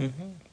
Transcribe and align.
Mm-hmm. 0.00 0.49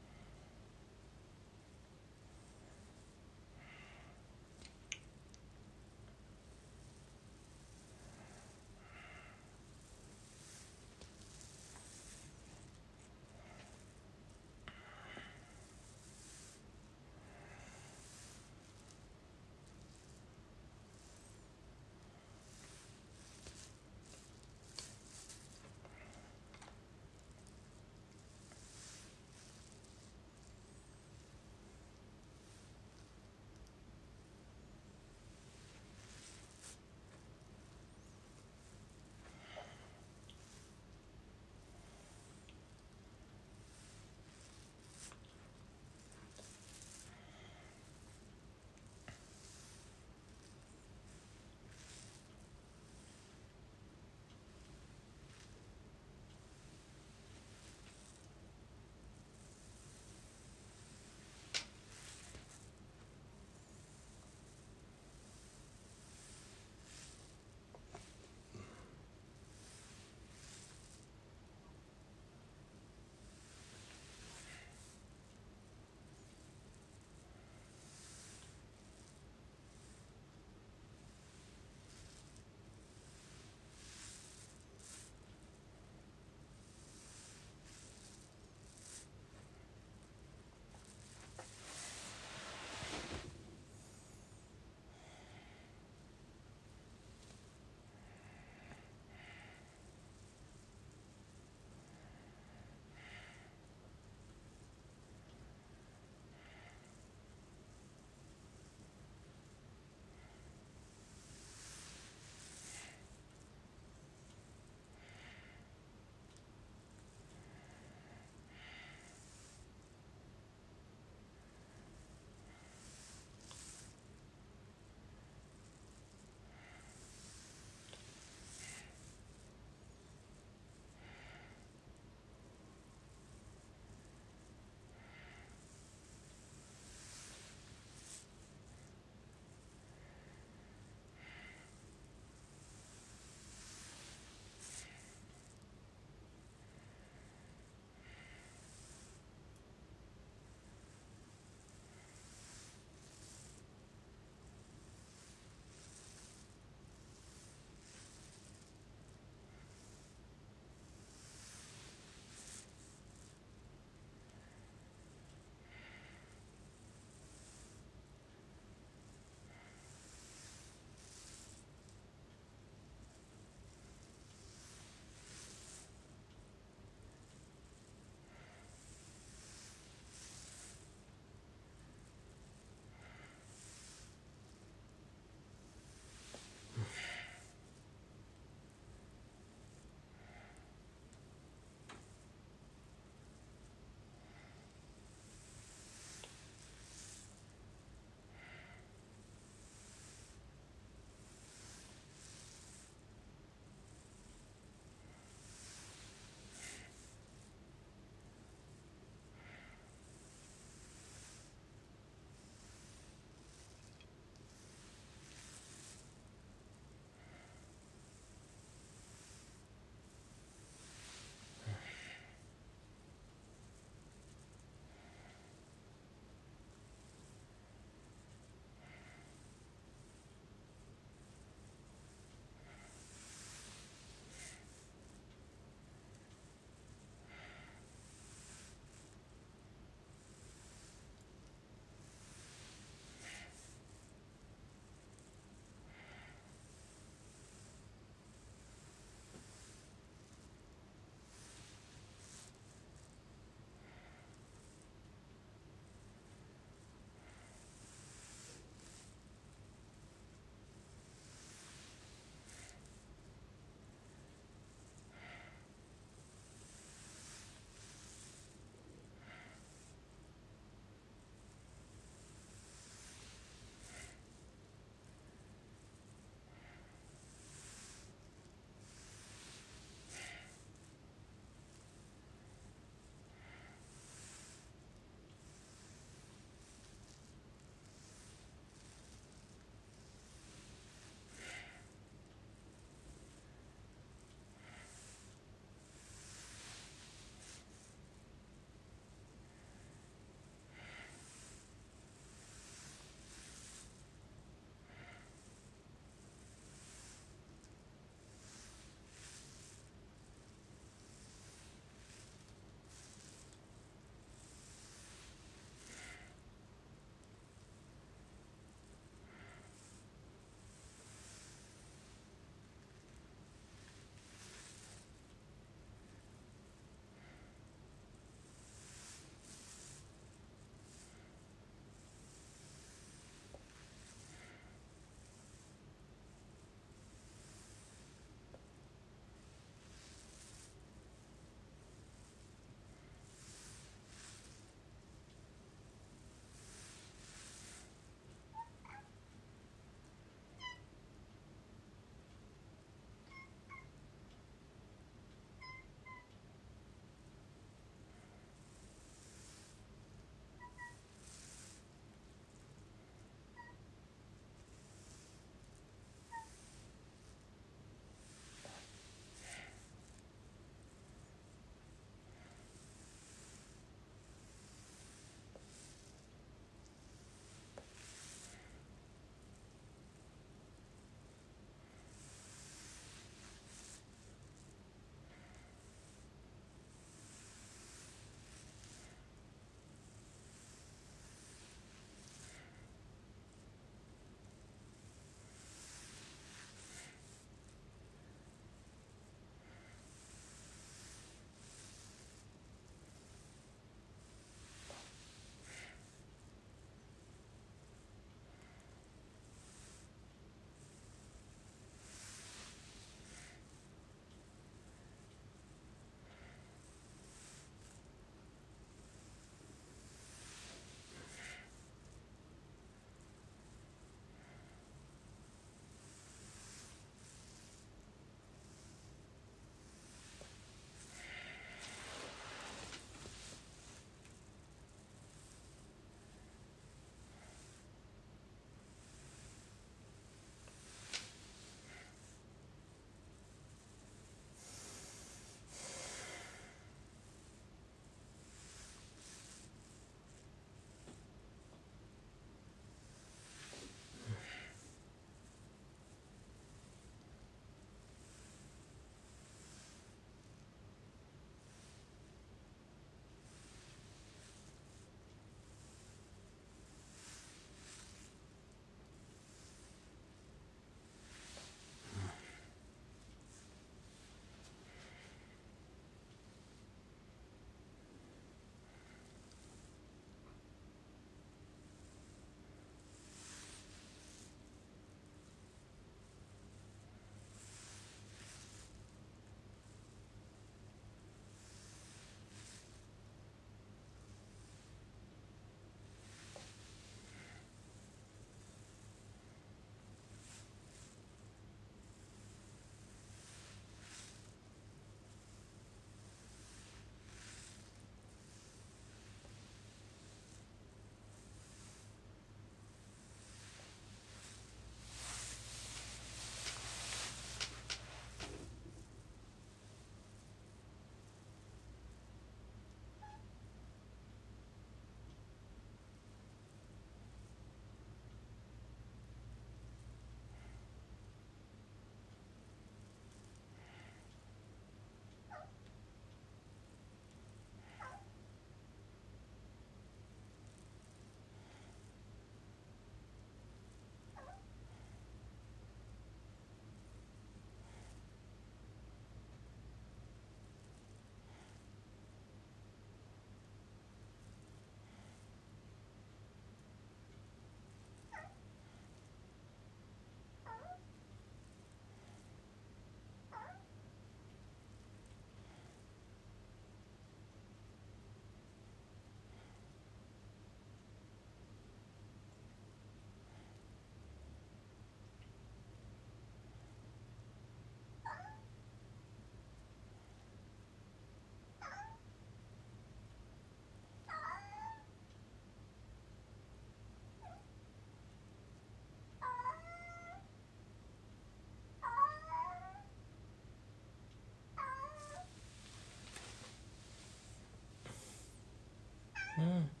Mm. 599.61 600.00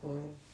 过。 0.00 0.45